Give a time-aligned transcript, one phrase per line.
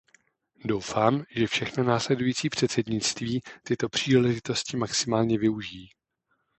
[0.65, 5.89] Doufám, že všechna následující předsednictví tyto příležitosti maximálně využijí.